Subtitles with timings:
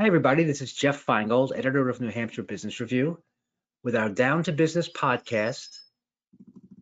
[0.00, 0.44] Hi, everybody.
[0.44, 3.22] This is Jeff Feingold, editor of New Hampshire Business Review,
[3.84, 5.68] with our Down to Business podcast.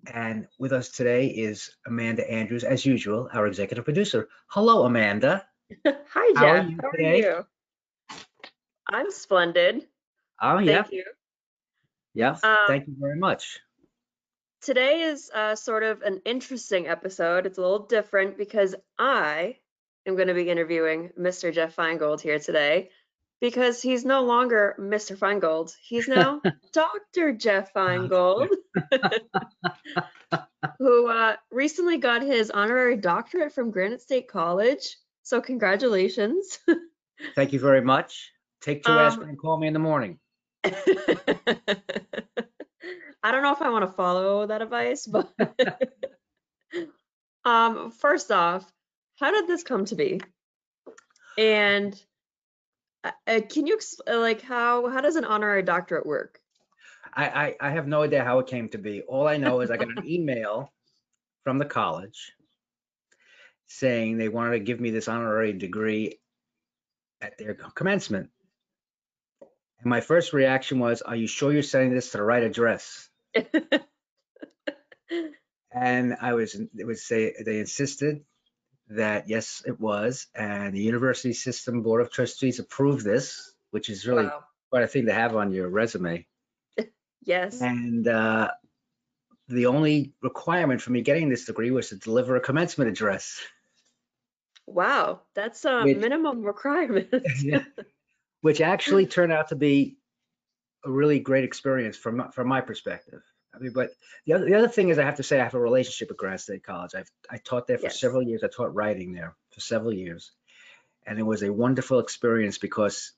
[0.07, 4.29] And with us today is Amanda Andrews, as usual, our executive producer.
[4.47, 5.45] Hello, Amanda.
[5.85, 6.71] Hi, How are Jeff.
[6.71, 7.47] you How are you?
[8.89, 9.85] I'm splendid.
[10.41, 10.83] Oh, yeah.
[10.83, 11.05] Thank you.
[12.15, 12.37] Yeah.
[12.41, 13.59] Um, Thank you very much.
[14.63, 17.47] Today is uh, sort of an interesting episode.
[17.47, 19.57] It's a little different because I
[20.07, 21.53] am going to be interviewing Mr.
[21.53, 22.91] Jeff Feingold here today
[23.41, 25.17] because he's no longer Mr.
[25.17, 25.73] Feingold.
[25.81, 26.43] He's now
[26.73, 27.33] Dr.
[27.33, 28.49] Jeff Feingold,
[30.79, 34.97] who uh, recently got his honorary doctorate from Granite State College.
[35.23, 36.59] So, congratulations.
[37.35, 38.33] Thank you very much.
[38.61, 40.19] Take two Um, aspirin and call me in the morning.
[40.65, 40.71] I
[43.33, 45.31] don't know if I want to follow that advice, but
[47.45, 48.71] um, first off,
[49.19, 50.21] how did this come to be?
[51.37, 52.01] And
[53.05, 56.41] uh, uh, can you uh, like how how does an honorary doctorate work?
[57.15, 59.03] I, I, I have no idea how it came to be.
[59.03, 60.73] All I know is I got an email
[61.43, 62.33] from the college
[63.67, 66.19] saying they wanted to give me this honorary degree
[67.21, 68.31] at their commencement.
[69.41, 73.09] And my first reaction was, are you sure you're sending this to the right address?
[75.71, 78.25] And I was, it would say, they insisted
[78.91, 80.27] that yes, it was.
[80.35, 84.45] And the university system board of trustees approved this, which is really Wow.
[84.71, 86.27] quite a thing to have on your resume.
[87.25, 87.61] Yes.
[87.61, 88.49] And uh,
[89.49, 93.39] the only requirement for me getting this degree was to deliver a commencement address.
[94.67, 97.09] Wow, that's a Which- minimum requirement.
[97.43, 97.65] Yeah.
[98.41, 99.99] Which actually turned out to be
[100.85, 103.21] a really great experience from from my perspective.
[103.55, 103.91] I mean, but
[104.27, 106.19] the other the other thing is I have to say I have a relationship with
[106.19, 106.95] Granite State College.
[106.95, 108.01] I've I taught there for Yes.
[108.01, 108.45] several years.
[108.45, 110.33] I taught writing there for several years,
[111.07, 113.13] and it was a wonderful experience because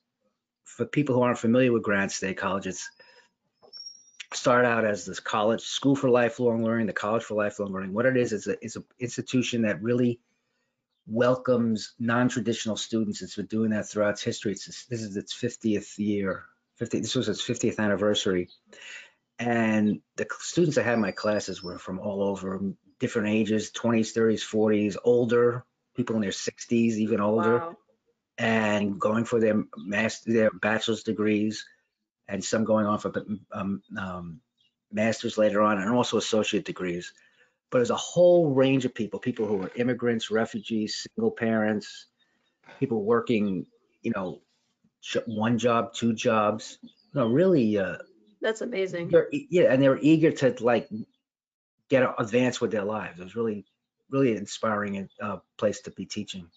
[0.65, 2.89] for people who aren't familiar with Granite State College, it's
[4.33, 7.93] started out as this college school for lifelong learning, the college for lifelong learning.
[7.93, 10.21] What it is is a is an institution that really
[11.07, 13.21] welcomes non-traditional students.
[13.23, 14.53] It's been doing that throughout its history.
[14.53, 16.45] It's, this is its 50th year.
[16.77, 18.49] 50, this was its 50th anniversary.
[19.41, 22.61] And the students I had in my classes were from all over,
[22.99, 25.65] different ages, 20s, 30s, 40s, older,
[25.97, 27.77] people in their 60s, even older, Wow.
[28.37, 31.65] and going for their master, their bachelor's degrees,
[32.29, 33.13] and some going on for
[33.51, 34.41] um, um,
[34.93, 37.15] masters later on, and also associate degrees.
[37.71, 42.09] But there's a whole range of people, people who are immigrants, refugees, single parents,
[42.79, 43.65] people working,
[44.03, 44.43] you know,
[45.25, 47.97] one job, two jobs, you know, really, uh,
[48.41, 49.11] That's amazing.
[49.11, 50.89] they're, yeah, and they were eager to like
[51.89, 53.21] get advanced with their lives.
[53.21, 53.65] It was really,
[54.11, 56.51] really inspiring uh, place to be teaching.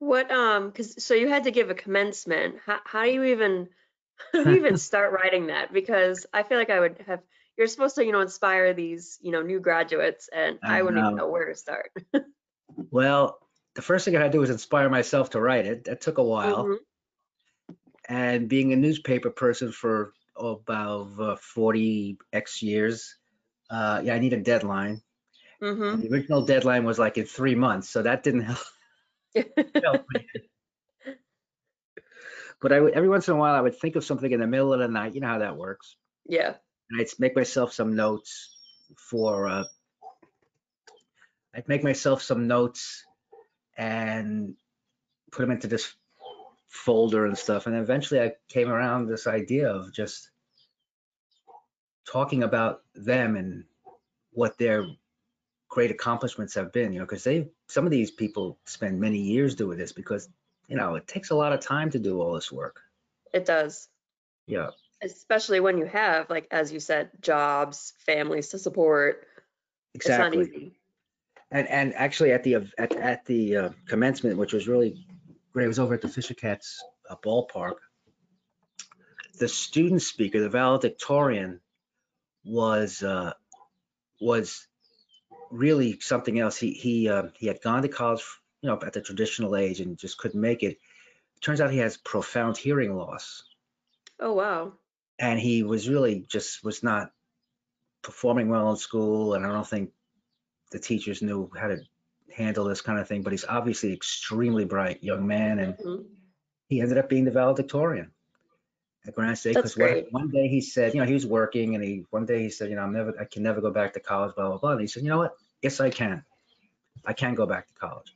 [0.00, 2.58] What um cuz so you had to give a commencement.
[2.66, 3.68] How how do you even
[4.32, 5.72] how do you even start writing that?
[5.72, 7.22] Because I feel like I would have
[7.56, 10.98] you're supposed to, you know, inspire these, you know, new graduates and I I, wouldn't
[10.98, 11.24] even know.
[11.24, 11.92] know where to start.
[12.90, 13.38] Well,
[13.74, 15.84] the first thing I had to do was inspire myself to write it.
[15.84, 16.64] That took a while.
[16.64, 16.78] Mhm.
[18.08, 23.16] And being a newspaper person for about uh, 40 X years,
[23.70, 25.02] uh, yeah, I need a deadline.
[25.62, 26.02] Mhm.
[26.02, 28.58] The original deadline was like in three months, so that didn't help.
[29.82, 30.06] help.
[32.60, 34.46] But I would, every once in a while, I would think of something in the
[34.46, 35.14] middle of the night.
[35.14, 35.96] You know how that works.
[36.26, 36.54] yeah.
[36.90, 38.56] And I'd make myself some notes
[38.96, 39.64] for, uh,
[41.54, 43.04] I'd make myself some notes
[43.76, 44.54] and
[45.30, 45.94] put them into this
[46.74, 47.66] folder and stuff.
[47.66, 50.30] And eventually I came around this idea of just
[52.06, 53.64] talking about them and
[54.32, 54.84] what their
[55.68, 59.54] great accomplishments have been, you know, because they, some of these people spend many years
[59.54, 60.28] doing this because,
[60.66, 62.80] you know, it takes a lot of time to do all this work.
[63.32, 63.88] It does.
[64.46, 64.70] Yeah.
[65.00, 69.28] Especially when you have like as you said jobs, families to support.
[69.94, 70.40] Exactly.
[70.40, 70.80] It's not easy.
[71.52, 75.06] And and actually at the at at the uh, commencement, which was really
[75.62, 77.74] it was over at the Fisher Cats uh, ballpark.
[79.38, 81.60] The student speaker, the valedictorian,
[82.44, 83.32] was uh,
[84.20, 84.66] was
[85.50, 86.56] really something else.
[86.56, 88.22] He he uh, he had gone to college,
[88.62, 90.78] you know, at the traditional age and just couldn't make it.
[91.40, 93.42] Turns out he has profound hearing loss,
[94.20, 94.72] Oh wow.
[95.18, 97.10] and he was really just was not
[98.02, 99.90] performing well in school, and I don't think
[100.70, 101.78] the teachers knew how to
[102.34, 103.22] handle this kind of thing.
[103.22, 106.06] But he's obviously extremely bright young man, and Mhm.
[106.68, 108.12] he ended up being the valedictorian
[109.06, 109.56] at Granite State.
[109.56, 112.42] Because one, one day he said, you know, he was working, and he one day
[112.42, 114.58] he said, you know, I'm never, I can never go back to college, blah blah
[114.58, 114.72] blah.
[114.72, 115.36] And he said, you know what?
[115.62, 116.24] Yes, I can.
[117.04, 118.14] I can go back to college.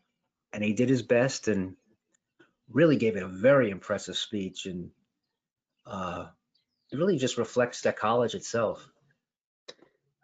[0.52, 1.76] And he did his best, and
[2.70, 4.90] really gave it a very impressive speech and
[5.86, 6.26] uh,
[6.92, 8.86] it really just reflects that college itself.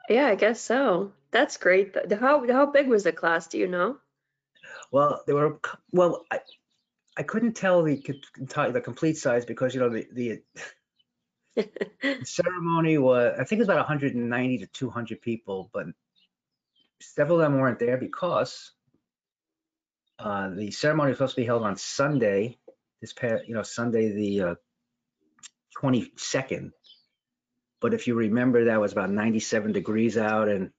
[0.08, 1.12] Yeah, I guess so.
[1.34, 1.96] That's great.
[2.12, 3.48] How how big was the class?
[3.48, 3.98] Do you know?
[4.92, 5.58] Well, there were,
[5.90, 6.38] well, I,
[7.16, 7.96] I couldn't tell the,
[8.36, 10.42] the complete size because, you know, the, the
[11.56, 15.86] the ceremony was, I think it was about 190 to 200 people, but
[17.00, 18.70] several of them weren't there because
[20.20, 22.58] uh, the ceremony was supposed to be held on Sunday,
[23.00, 24.54] this past, you know, Sunday, the uh,
[25.82, 26.70] 22nd.
[27.80, 30.70] But if you remember, that was about 97 degrees out and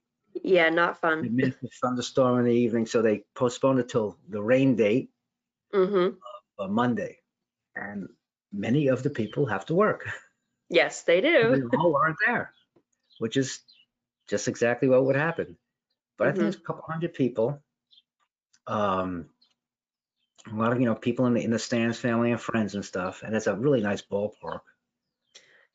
[0.43, 1.29] Yeah, not a fun.
[1.31, 5.11] massive thunderstorm in the evening, so they postponed it till the rain date,
[5.73, 6.15] Mm-hmm.
[6.59, 7.19] uh, Monday.
[7.75, 8.09] And
[8.51, 10.07] many of the people have to work.
[10.69, 11.69] Yes, they They do.
[11.77, 12.53] all aren't there,
[13.19, 13.61] which is
[14.27, 15.57] just exactly what would happen.
[16.17, 16.47] But I think Mhm.
[16.47, 17.61] it's a couple hundred people.
[18.67, 19.29] Um,
[20.51, 22.83] a lot of, you know, people in the, in the stands, family and friends and
[22.83, 23.21] stuff.
[23.23, 24.61] And it's a really nice ballpark.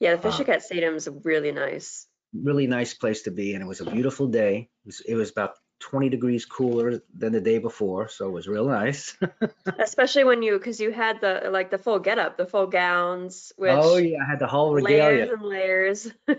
[0.00, 2.06] Yeah, the Uh, Fisher Cat Stadium is really nice.
[2.34, 3.54] Really nice place to be.
[3.54, 4.68] And it was a beautiful day.
[4.84, 8.08] It was, it was about 20 degrees cooler than the day before.
[8.08, 9.16] So it was real nice.
[9.78, 13.72] Especially when you, because you had the like the full getup, the full gowns, which
[13.72, 14.18] oh, yeah.
[14.24, 15.26] I had the whole regalia.
[15.26, 16.12] layers and layers.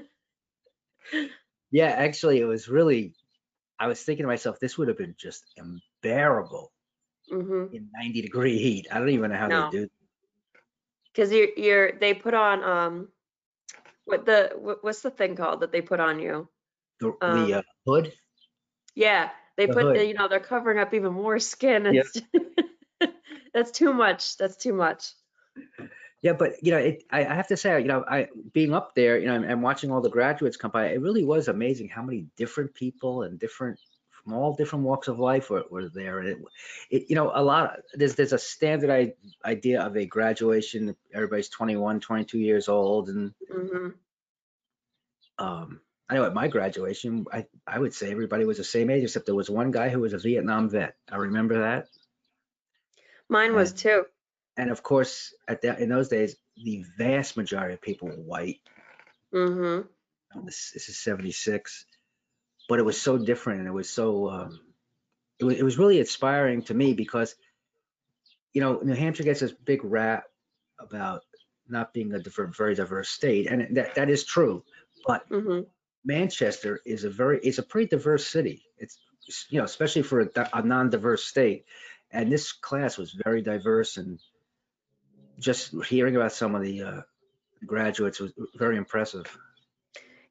[1.71, 3.13] Yeah, actually, it was really,
[3.79, 6.71] I was thinking to myself, this would have been just unbearable
[7.29, 8.87] hmm in 90 degree heat.
[8.91, 9.69] I don't even know how No.
[9.71, 9.87] they do
[11.13, 13.07] Because you're you're they put on um
[14.05, 16.49] what the what, what's the thing called that they put on you?
[16.99, 18.13] the, Um, the uh, hood.
[18.95, 21.85] Yeah, they The put the, you know they're covering up even more skin.
[21.85, 22.21] It's
[23.53, 24.37] that's too much.
[24.37, 25.13] That's too much.
[26.21, 28.93] Yeah, but you know, it, I, I have to say, you know, I being up
[28.93, 31.89] there, you know, and, and watching all the graduates come by, it really was amazing
[31.89, 33.79] how many different people and different
[34.23, 36.19] from all different walks of life were, were there.
[36.19, 36.37] And it,
[36.89, 37.79] it, you know, a lot.
[37.93, 39.13] There's there's a standard
[39.45, 40.95] idea of a graduation.
[41.13, 43.89] Everybody's 21, 22 years old, and hmm
[45.37, 49.03] um, I know at my graduation, I I would say everybody was the same age
[49.03, 50.95] except there was one guy who was a Vietnam vet.
[51.11, 51.87] I remember that.
[53.29, 54.05] Mine was And- too.
[54.57, 58.59] And of course, at that in those days, the vast majority of people were white.
[59.31, 59.79] hmm
[60.35, 61.85] Um, This, this is 76,
[62.71, 64.61] but it was so different and it was so, um,
[65.39, 67.35] it was, it was really inspiring to me because,
[68.53, 70.23] you know, New Hampshire gets this big rap
[70.79, 71.23] about
[71.67, 74.63] not being a diver- very diverse state, and that, that is true.
[75.05, 75.63] But hmm
[76.05, 78.63] Manchester is a very, it's a pretty diverse city.
[78.77, 78.97] It's,
[79.49, 81.65] you know, especially for a, a non-diverse state.
[82.09, 84.17] And this class was very diverse and
[85.39, 87.01] just hearing about some of the uh,
[87.65, 89.25] graduates was very impressive.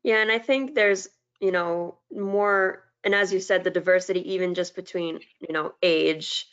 [0.02, 1.06] Yeah, and I think there's,
[1.40, 6.46] you know, more, and as you said, the diversity even just between, you know, age,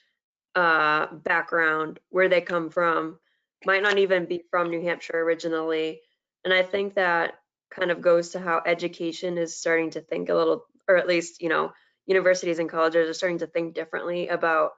[0.56, 3.20] uh, background, where they come from,
[3.66, 6.02] might not even be from New Hampshire originally.
[6.44, 7.36] And I think that
[7.70, 11.42] kind of goes to how education is starting to think a little, or at least,
[11.42, 11.74] you know,
[12.06, 14.72] universities and colleges are starting to think differently about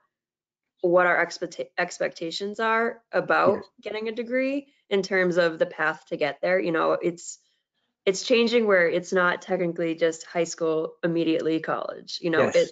[0.81, 3.63] what our expecta- expectations are about Yes.
[3.81, 6.59] getting a degree in terms of the path to get there.
[6.59, 7.39] You know, it's
[8.05, 12.19] it's changing where it's not technically just high school immediately college.
[12.21, 12.55] You know, Yes.
[12.55, 12.71] it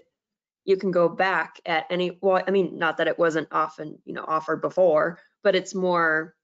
[0.67, 4.13] you can go back at any well, I mean, not that it wasn't often, you
[4.13, 6.35] know, offered before, but it's more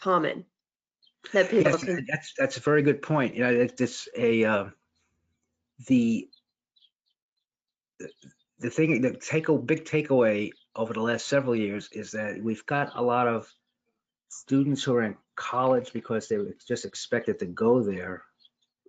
[0.00, 0.46] common
[1.32, 3.34] that people Yes, can that's, that's a very good point.
[3.34, 4.64] You know, it's this a, uh,
[5.86, 6.30] the,
[8.58, 12.64] the thing, the take, a big takeaway over the last several years is that we've
[12.64, 13.52] got a lot of
[14.30, 18.24] students who are in college because they were just expected to go there,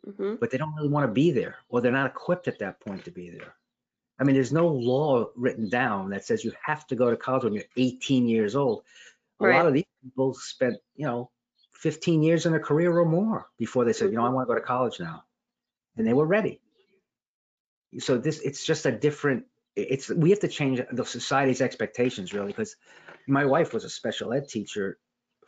[0.05, 0.39] Mhm.
[0.39, 3.05] but they don't really want to be there, or they're not equipped at that point
[3.05, 3.55] to be there.
[4.19, 7.43] I mean, there's no law written down that says you have to go to college
[7.43, 8.83] when you're 18 years old.
[9.39, 9.55] A Right.
[9.55, 11.31] lot of these people spent, you know,
[11.73, 14.53] 15 years in a career or more before they said, you know, I want to
[14.53, 15.23] go to college now.
[15.95, 16.59] And they were ready.
[17.99, 22.47] So this, it's just a different, it's, we have to change the society's expectations really,
[22.47, 22.75] because
[23.27, 24.99] my wife was a special ed teacher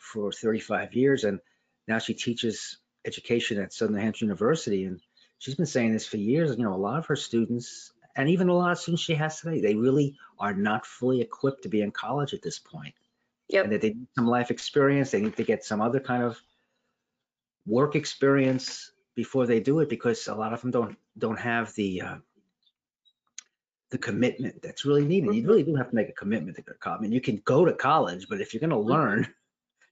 [0.01, 1.39] for 35 years and
[1.87, 4.85] now she teaches education at Southern New Hampshire University.
[4.85, 4.99] And
[5.39, 8.49] she's been saying this for years, you know, a lot of her students and even
[8.49, 11.81] a lot of students she has today, they really are not fully equipped to be
[11.81, 12.93] in college at this point
[13.49, 13.63] Yep.
[13.65, 15.11] and that they need some life experience.
[15.11, 16.37] They need to get some other kind of
[17.65, 22.01] work experience before they do it because a lot of them don't don't have the
[22.01, 22.15] uh,
[23.91, 25.35] the commitment that's really needed.
[25.35, 25.47] You Mhm.
[25.47, 26.99] really do have to make a commitment to go to college.
[26.99, 29.27] I mean, you can go to college, but if you're going to learn,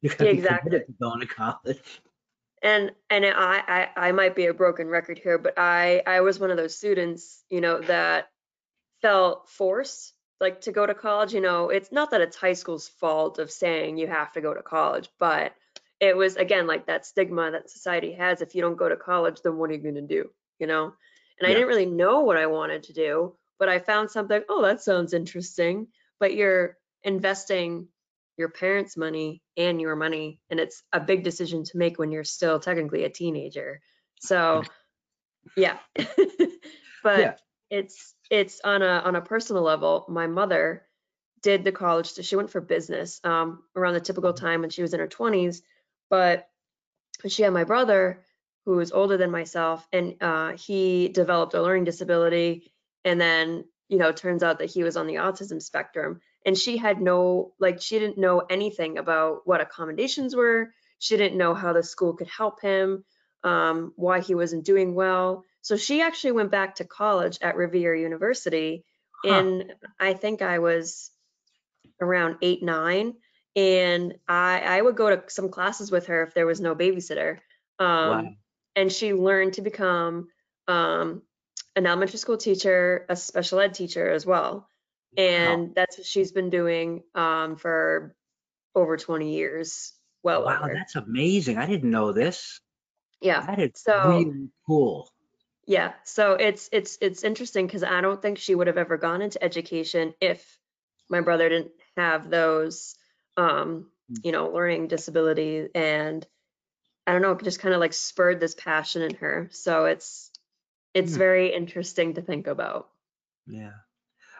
[0.01, 0.69] you got to Yeah, be exactly.
[0.69, 2.01] committed to going to college.
[2.61, 6.39] and and I, I I might be a broken record here, but I I was
[6.39, 8.29] one of those students, you know, that
[9.01, 12.87] felt forced like to go to college, you know, it's not that it's high school's
[12.87, 15.53] fault of saying you have to go to college, but
[15.99, 18.41] it was again like that stigma that society has.
[18.41, 20.29] If you don't go to college, then what are you going to do?
[20.59, 20.93] You know?
[21.39, 24.61] And I didn't really know what I wanted to do, but I found something, oh,
[24.63, 25.87] that sounds interesting.
[26.19, 27.87] But you're investing
[28.39, 32.23] your parents' money and your money, and it's a big decision to make when you're
[32.23, 33.81] still technically a teenager.
[34.21, 34.63] So,
[35.57, 35.77] yeah.
[37.03, 37.33] but Yeah.
[37.69, 40.05] it's it's on a on a personal level.
[40.07, 40.85] My mother
[41.41, 44.81] did the college, so she went for business um, around the typical time when she
[44.81, 45.61] was in her 20s.
[46.09, 46.49] But
[47.27, 48.23] she had my brother,
[48.65, 52.71] who was older than myself, and uh, he developed a learning disability.
[53.03, 56.21] And then, you know, turns out that he was on the autism spectrum.
[56.45, 60.71] And she had no, like, she didn't know anything about what accommodations were.
[60.97, 63.03] She didn't know how the school could help him,
[63.43, 65.43] um, why he wasn't doing well.
[65.61, 68.85] So she actually went back to college at Rivier University.
[69.23, 69.33] Huh.
[69.33, 71.11] And I think I was
[72.01, 73.15] around eight, nine.
[73.55, 77.39] And I, I would go to some classes with her if there was no babysitter.
[77.79, 78.23] Um, Wow.
[78.75, 80.29] And she learned to become
[80.67, 81.23] um,
[81.75, 84.69] an elementary school teacher, a special ed teacher as well.
[85.17, 88.15] And that's what she's been doing um, for
[88.75, 89.93] over 20 years.
[90.23, 90.73] Well, Wow, over.
[90.73, 91.57] that's amazing.
[91.57, 92.59] I didn't know this.
[93.21, 93.45] yeah.
[93.45, 95.09] That is So- really cool.
[95.65, 99.21] Yeah, so it's it's it's interesting because I don't think she would have ever gone
[99.21, 100.57] into education if
[101.09, 102.95] my brother didn't have those
[103.37, 104.25] um, Mm.
[104.25, 106.25] you know, learning disability and
[107.05, 109.49] I don't know, it just kind of like spurred this passion in her.
[109.51, 110.31] So it's
[110.95, 111.19] it's Hmm.
[111.19, 112.89] very interesting to think about.
[113.45, 113.73] Yeah.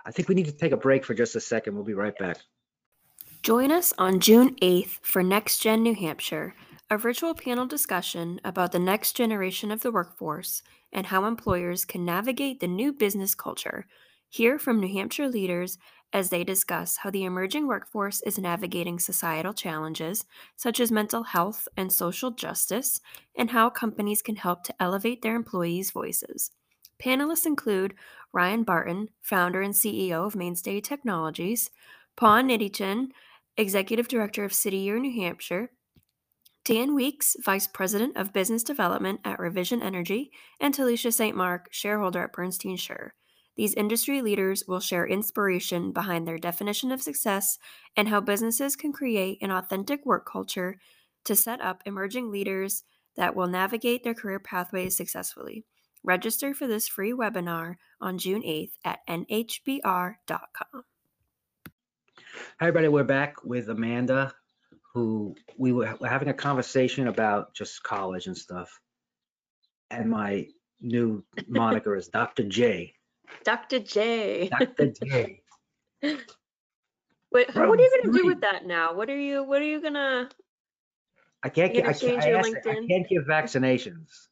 [0.05, 1.75] I think we need to take a break for just a second.
[1.75, 2.37] We'll be right back.
[3.41, 6.55] Join us on June 8th for Next Gen New Hampshire,
[6.89, 12.03] a virtual panel discussion about the next generation of the workforce and how employers can
[12.03, 13.85] navigate the new business culture.
[14.27, 15.77] Hear from New Hampshire leaders
[16.11, 20.25] as they discuss how the emerging workforce is navigating societal challenges
[20.55, 22.99] such as mental health and social justice,
[23.37, 26.51] and how companies can help to elevate their employees' voices.
[27.01, 27.93] Panelists include
[28.31, 31.71] Ryan Barton, founder and CEO of Mainstay Technologies,
[32.15, 33.09] Pawn Nitichan,
[33.57, 35.71] Executive Director of City Year New Hampshire,
[36.65, 41.35] Dan Weeks, Vice President of Business Development at Revision Energy, and Talisha St.
[41.35, 43.13] Mark, shareholder at Bernstein Shur.
[43.55, 47.57] These industry leaders will share inspiration behind their definition of success
[47.97, 50.79] and how businesses can create an authentic work culture
[51.25, 52.83] to set up emerging leaders
[53.17, 55.65] that will navigate their career pathways successfully.
[56.03, 60.83] Register for this free webinar on June 8th at nhbr.com.
[62.59, 62.87] Hi, everybody.
[62.87, 64.33] We're back with Amanda,
[64.93, 68.79] who we were having a conversation about just college and stuff.
[69.91, 70.47] And my
[70.79, 72.43] new moniker is Dr.
[72.43, 72.93] J.
[73.43, 73.79] Dr.
[73.79, 74.49] J.
[74.49, 74.93] Dr.
[75.03, 75.41] J.
[77.31, 78.93] Wait, From what are you gonna do with that now?
[78.93, 80.29] What are you what are you gonna
[81.43, 84.28] I can't get, I can't, I, asked, I can't give vaccinations.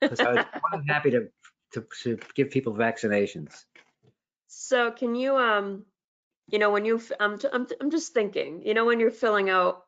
[0.00, 1.28] Because I was more than happy to,
[1.72, 3.64] to, to give people vaccinations.
[4.48, 5.84] So can you, um,
[6.48, 9.84] you know, when you, I'm, I'm, I'm just thinking, you know, when you're filling out,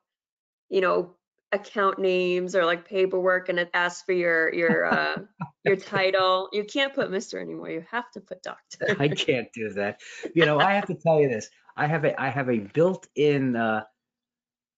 [0.68, 1.14] you know,
[1.52, 5.16] account names or like paperwork and it asks for your, your, uh,
[5.64, 7.40] your title, you can't put Mr.
[7.40, 7.70] anymore.
[7.70, 8.96] You have to put Doctor.
[8.98, 10.00] I can't do that.
[10.34, 11.50] You know, I have to tell you this.
[11.76, 13.84] I have a I have a built-in uh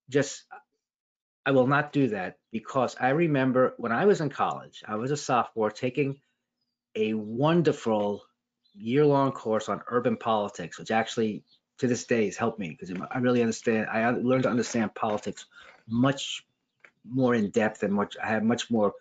[0.09, 0.45] just
[1.49, 5.13] I will not do that because I remember when I was in college, I was
[5.13, 6.21] a sophomore taking
[6.95, 8.23] a wonderful
[8.75, 11.43] year-long course on urban politics, which actually
[11.79, 15.47] to this day has helped me because I really understand I learned to understand politics
[15.87, 16.45] much
[17.11, 18.93] more in depth and much I had much more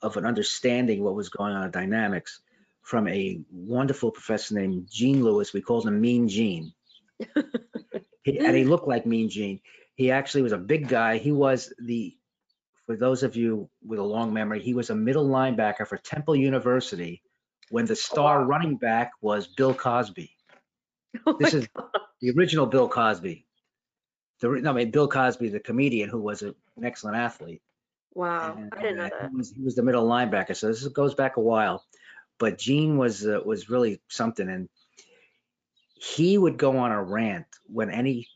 [0.00, 2.38] of an understanding what was going on in dynamics
[2.82, 5.52] from a wonderful professor named Gene Lewis.
[5.52, 6.72] We called him Mean Gene.
[8.22, 9.60] He, and he looked like Mean Gene.
[10.00, 11.18] He actually was a big guy.
[11.18, 12.16] He was the,
[12.86, 16.34] for those of you with a long memory, he was a middle linebacker for Temple
[16.34, 17.22] University
[17.68, 20.30] when the star running back was Bill Cosby.
[21.26, 21.68] Oh This is
[22.22, 23.44] the original Bill Cosby.
[24.40, 27.60] The, no, I mean, Bill Cosby, the comedian who was an excellent athlete.
[28.14, 29.30] Wow, And, I didn't know that.
[29.30, 31.84] He was, he was the middle linebacker, so this goes back a while.
[32.38, 34.68] But Gene was uh, was really something, and
[35.94, 38.28] he would go on a rant when any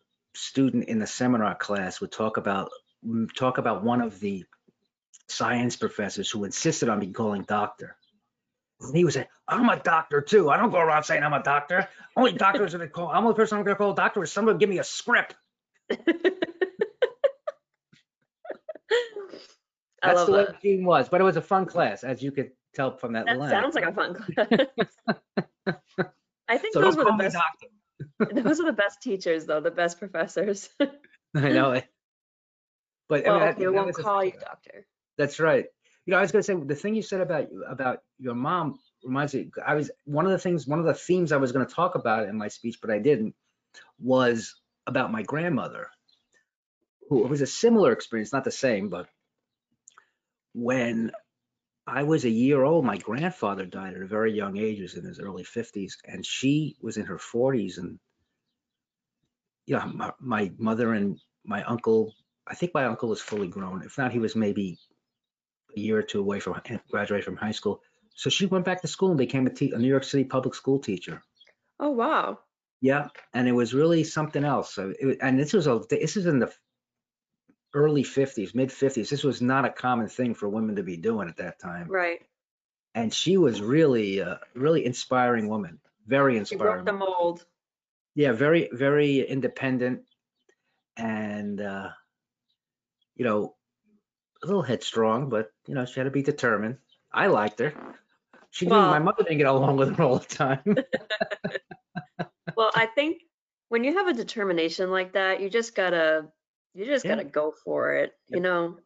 [0.54, 2.70] student in the seminar class would talk about
[3.04, 4.44] mm, talk about one of the
[5.28, 7.96] science professors who insisted on being calling doctor.
[8.80, 10.50] And he would say, "I'm a doctor too.
[10.50, 11.88] I don't go around saying I'm a doctor.
[12.16, 13.08] Only doctors that call.
[13.08, 14.84] I'm the only person I'm going to call a doctor is someone give me a
[14.84, 15.34] script."
[20.02, 20.62] That's the way that.
[20.62, 23.38] Gene was, but it was a fun class, as you could tell from that, That
[23.38, 23.50] line.
[23.50, 24.48] sounds like a fun class.
[26.48, 27.34] I think So those were the best.
[27.34, 27.66] doctor.
[28.18, 30.68] Those are the best teachers, though, the best professors.
[31.34, 31.86] I know it.
[33.08, 34.32] But I mean, okay, won't call thing.
[34.34, 34.86] you doctor.
[35.18, 35.66] That's right.
[36.06, 39.34] You know, I was gonna say the thing you said about about your mom reminds
[39.34, 39.50] me.
[39.64, 42.28] I was one of the things, one of the themes I was gonna talk about
[42.28, 43.34] in my speech, but I didn't,
[43.98, 44.54] was
[44.86, 45.88] about my grandmother,
[47.08, 49.06] who it was a similar experience, not the same, but
[50.54, 51.12] when
[51.86, 54.94] I was a year old, my grandfather died at a very young age, he was
[54.96, 57.98] in his early 50s, and she was in her 40s, and
[59.66, 62.14] you know, my, my mother and my uncle,
[62.46, 63.82] I think my uncle was fully grown.
[63.82, 64.78] If not, he was maybe
[65.76, 66.60] a year or two away from
[66.90, 67.80] graduating from high school.
[68.14, 70.54] So she went back to school and became a, te- a New York City public
[70.54, 71.22] school teacher.
[71.80, 72.38] Oh, wow.
[72.80, 74.74] Yeah, and it was really something else.
[74.74, 76.52] So it, and this was a this is in the
[77.74, 79.08] early 50s, mid 50s.
[79.10, 81.88] This was not a common thing for women to be doing at that time.
[81.88, 82.20] Right.
[82.94, 85.80] And she was really, uh, really inspiring woman.
[86.06, 86.84] Very inspiring.
[86.84, 87.44] broke the mold.
[88.14, 90.02] yeah very very independent
[90.96, 91.88] and uh
[93.16, 93.54] you know
[94.42, 96.76] a little headstrong but you know she had to be determined
[97.12, 97.72] i liked her
[98.50, 100.62] she didn't, my mother didn't get along with her all the time
[102.56, 103.22] Well, I think
[103.68, 106.26] when you have a determination like that, you just gotta,
[106.74, 107.08] you just Yeah.
[107.08, 108.12] gotta go for it.
[108.28, 108.78] You know,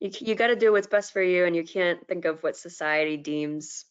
[0.00, 3.16] you you gotta do what's best for you, and you can't think of what society
[3.16, 3.86] deems,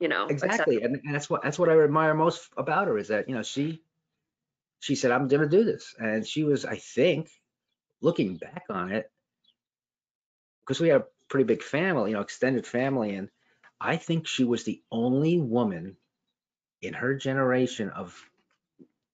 [0.00, 0.82] you know, exactly acceptable.
[0.82, 3.82] and that's what that's what i admire most about her is that you know she
[4.80, 7.30] she said i'm gonna do this and she was i think
[8.00, 9.10] looking back on it
[10.64, 13.28] because we had a pretty big family you know extended family and
[13.80, 15.96] i think she was the only woman
[16.82, 18.30] in her generation of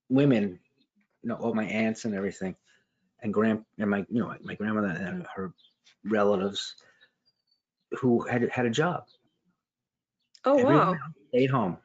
[0.09, 0.59] women
[1.23, 2.57] you know all my aunts and everything
[3.23, 5.53] and grand and my you know my grandmother and her
[6.05, 6.75] relatives
[8.01, 9.05] who had had a job
[10.45, 10.99] Oh Everyone wow,
[11.29, 11.79] stayed home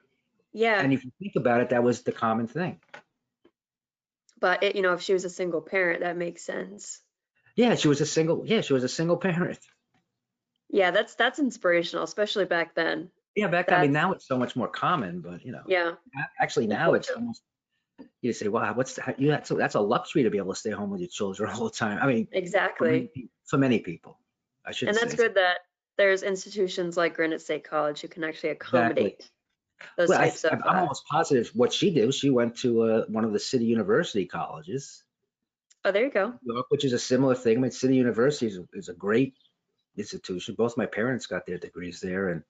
[0.53, 0.81] yeah.
[0.81, 2.79] and if you think about it, that was the common thing.
[4.39, 7.01] But it, you know, if she was a single parent, that makes sense.
[7.55, 8.45] Yeah, she was a single.
[8.45, 9.59] Yeah, she was a single parent.
[10.69, 13.09] Yeah, that's that's inspirational, especially back then.
[13.35, 13.79] Yeah, back then.
[13.79, 15.95] I mean, now it's so much more common, but you know, Yeah,
[16.39, 17.41] actually now it's almost.
[18.21, 19.19] You say, wow, what's that?
[19.19, 21.49] You that's a, that's a luxury to be able to stay home with your children
[21.53, 21.99] all the time.
[22.01, 22.89] I mean, for exactly.
[23.15, 24.19] many, for many people,
[24.65, 25.03] I should And say.
[25.03, 25.57] that's good that
[25.97, 29.29] there's institutions like Granite State College who can actually accommodate
[29.97, 30.53] those Well, I, types of.
[30.53, 32.13] I'm uh, almost positive what she did.
[32.13, 35.03] She went to uh, one of the city university colleges,
[35.85, 36.33] oh, there you go.
[36.43, 37.57] York, which is a similar thing.
[37.57, 39.33] I mean, City University is, a- is a great
[39.97, 40.55] institution.
[40.55, 42.43] Both my parents got their degrees there, and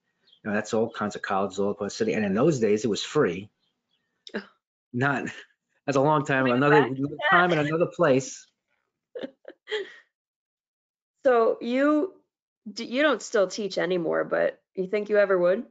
[0.44, 2.14] you know that's all kinds of colleges all across the city.
[2.14, 3.50] And in those days, it was free.
[4.36, 4.42] Oh.
[4.98, 5.30] Not
[5.86, 6.90] that's a long time, another
[7.32, 8.46] time and another place.
[11.26, 12.14] So you
[12.78, 15.66] you don't still teach anymore, but you think you ever would?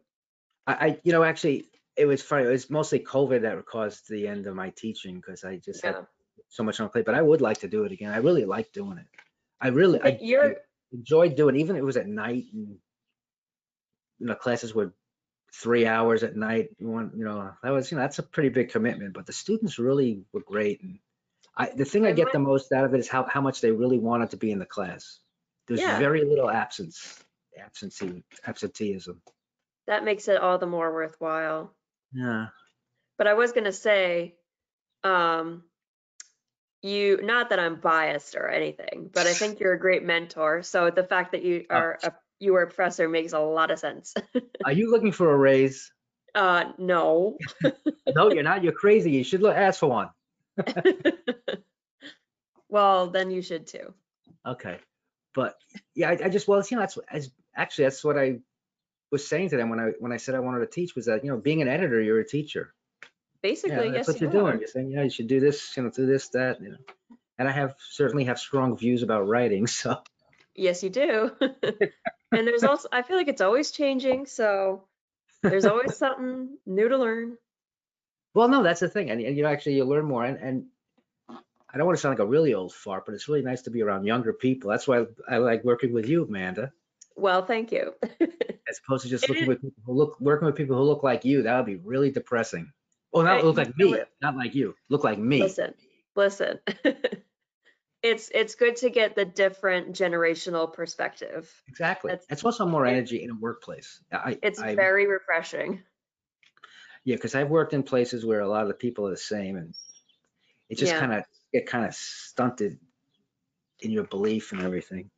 [0.67, 1.65] I, I you know, actually,
[1.97, 2.45] it was funny.
[2.45, 6.07] It was mostly COVID that caused the end of my teaching because I just had
[6.51, 7.07] so much on plate.
[7.07, 8.13] But I would like to do it again.
[8.13, 9.07] I really like doing it.
[9.59, 10.55] I really, I, you're I
[10.93, 11.61] enjoyed doing, It.
[11.61, 12.77] even if it was at night and
[14.19, 14.93] you know, classes were
[15.63, 16.71] three hours at night.
[16.79, 19.15] You want, you know, that was, you know, that's a pretty big commitment.
[19.15, 20.99] But the students really were great, and
[21.57, 23.71] I, the thing I get the most out of it is how how much they
[23.71, 25.19] really wanted to be in the class.
[25.67, 25.99] There's Yeah.
[25.99, 27.23] very little absence,
[27.59, 29.21] absentee, absenteeism.
[29.87, 31.73] that makes it all the more worthwhile.
[32.13, 32.49] Yeah.
[33.19, 34.37] But I was gonna say,
[35.05, 35.63] um,
[36.83, 40.63] you not that I'm biased or anything, but I think you're a great mentor.
[40.63, 41.75] So the fact that you Oh.
[41.77, 44.15] are a, you were a professor makes a lot of sense.
[44.65, 45.91] Are you looking for a raise?
[46.35, 47.37] uh, no.
[48.15, 48.63] No, you're not.
[48.63, 49.11] You're crazy.
[49.11, 50.09] You should look, ask for one.
[52.69, 53.93] well, then you should too.
[54.47, 54.79] Okay.
[55.35, 55.57] But
[55.95, 58.39] yeah, I, I just well, you know, that's as actually that's what I
[59.11, 61.25] was saying to them when I when I said I wanted to teach was that
[61.25, 62.73] you know being an editor, you're a teacher.
[63.03, 63.09] Yeah,
[63.43, 64.51] Basically, that's yes, what you you're are.
[64.51, 64.61] doing.
[64.61, 66.77] You're saying, know, you should do this, you know, do this, that, you know.
[67.39, 70.01] And I have certainly have strong views about writing, so
[70.57, 71.31] Yes, you do.
[71.41, 74.27] and there's also, I feel like it's always changing.
[74.27, 74.85] So
[75.43, 77.37] there's always something new to learn.
[78.35, 80.65] well, no, that's the thing, and, and you know, actually, you learn more, and and
[81.29, 83.71] I don't want to sound like a really old fart, but it's really nice to
[83.71, 84.71] be around younger people.
[84.71, 86.73] That's why I like working with you, Amanda,
[87.17, 87.95] Well, thank you.
[88.69, 91.25] as opposed to just looking with people who look working with people who look like
[91.25, 91.43] you.
[91.43, 92.73] That would be really depressing.
[93.13, 94.09] Well, not Right, look like me, it.
[94.23, 94.75] not like you.
[94.89, 95.43] Look like me.
[95.43, 95.75] listen,
[96.15, 96.59] listen.
[98.07, 101.53] It's it's good to get the different generational perspective.
[101.69, 102.11] Exactly.
[102.11, 104.01] That's- It's also more energy in a workplace.
[104.13, 105.83] I, It's I, very refreshing.
[107.05, 109.57] yeah, because I've worked in places where a lot of the people are the same,
[109.57, 109.75] and
[110.69, 111.01] it just Yeah.
[111.01, 112.79] kind of get kind of stunted
[113.81, 115.11] in your belief and everything.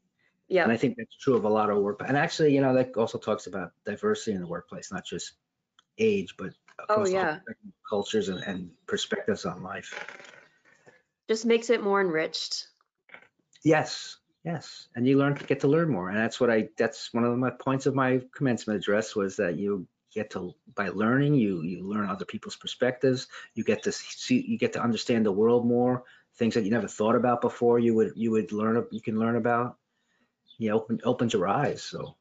[0.48, 0.62] Yeah.
[0.62, 2.00] And I think that's true of a lot of work.
[2.06, 5.34] And actually, you know, that also talks about diversity in the workplace, not just
[5.98, 6.54] age, but
[6.88, 7.40] Oh, across yeah.
[7.88, 9.92] cultures and, and perspectives on life.
[11.28, 12.67] Just makes it more enriched.
[13.64, 16.68] Yes, yes, and you learn to get to learn more, and that's what I.
[16.76, 20.88] That's one of my points of my commencement address was that you get to by
[20.88, 23.28] learning you you learn other people's perspectives.
[23.54, 26.04] You get to see you get to understand the world more.
[26.36, 27.78] Things that you never thought about before.
[27.78, 29.76] You would you would learn you can learn about.
[30.58, 31.82] You open opens your eyes.
[31.82, 32.16] So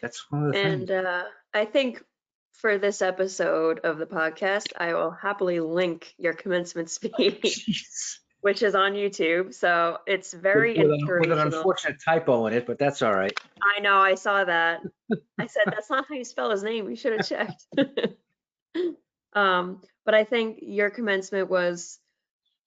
[0.00, 0.90] that's one of the And things.
[0.90, 2.04] uh, I think
[2.52, 8.21] for this episode of the podcast, I will happily link your commencement speech.
[8.42, 9.54] Which is on YouTube.
[9.54, 13.14] So it's very with, with, an, with an unfortunate typo in it, but that's all
[13.14, 13.32] right.
[13.62, 14.80] I know, I saw that.
[15.38, 16.84] I said, that's not how you spell his name.
[16.84, 17.64] We should have checked.
[19.32, 21.98] um, but I think your commencement was,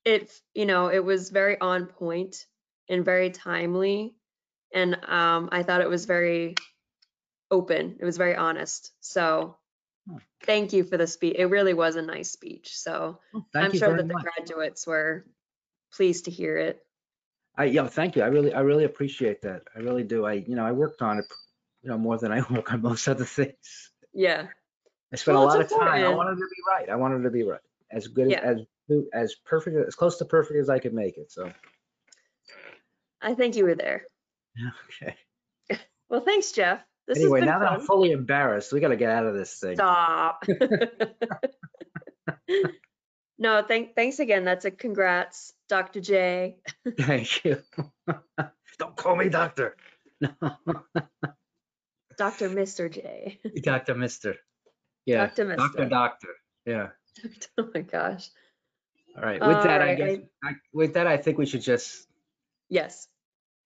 [0.03, 2.45] it, you know, it was very on point
[2.89, 4.15] and very timely.
[4.73, 6.55] And um, I thought it was very
[7.51, 7.97] open.
[7.99, 8.91] It was very honest.
[9.01, 9.57] So
[10.07, 10.17] Hmm.
[10.43, 11.35] thank you for the speech.
[11.37, 12.77] It really was a nice speech.
[12.77, 13.19] So
[13.53, 14.23] Thank I'm sure that the much.
[14.23, 15.25] graduates were
[15.95, 16.81] pleased to hear it.
[17.57, 18.23] I yeah, thank you.
[18.23, 19.63] I really I really appreciate that.
[19.75, 20.25] I really do.
[20.25, 21.25] I you know I worked on it,
[21.83, 23.91] you know, more than I work on most other things.
[24.13, 24.47] Yeah.
[25.13, 26.03] I spent Well, a lot of time.
[26.03, 26.89] I wanted to be right.
[26.89, 27.61] I wanted to be right.
[27.91, 28.41] As good Yeah.
[28.41, 28.61] as
[29.13, 31.31] as perfect as close to perfect as I could make it.
[31.31, 31.51] So
[33.21, 34.03] I think you were there.
[35.01, 35.15] okay.
[36.07, 36.81] Well, thanks, Jeff.
[37.07, 37.71] This anyway, now that.
[37.71, 39.75] I'm fully embarrassed, we got to get out of this thing.
[39.75, 40.43] Stop.
[43.37, 44.45] No, thank, thanks again.
[44.45, 45.99] That's a congrats, Dr.
[46.01, 46.57] J.
[46.99, 47.61] Thank you.
[48.79, 49.75] Don't call me doctor.
[50.21, 50.31] No,
[52.17, 52.49] Dr.
[52.49, 52.91] Mr.
[52.91, 53.39] J.
[53.63, 54.35] Doctor Mister.
[55.05, 55.27] Yeah.
[55.27, 55.55] Dr.
[55.55, 55.89] Doctor Mister.
[55.89, 56.27] Doctor.
[56.65, 56.87] Yeah.
[57.57, 58.29] oh my gosh.
[59.15, 59.41] All right.
[59.41, 60.17] With that, I Alright, guess.
[60.43, 62.07] I, with that, I think we should just.
[62.69, 63.07] Yes.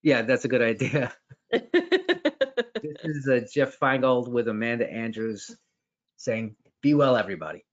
[0.02, 1.12] Yeah, that's a good idea.
[1.50, 5.56] This is uh, Jeff Feingold with Amanda Andrews
[6.16, 7.64] saying, "Be well, everybody."